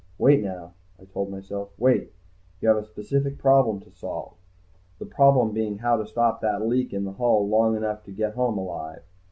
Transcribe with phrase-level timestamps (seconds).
[0.17, 1.69] Wait, now, I told myself.
[1.77, 2.11] Wait.
[2.59, 4.33] You have a specific problem to solve.
[4.97, 8.33] The problem being how to stop that leak in the hull long enough to get
[8.33, 9.03] home alive.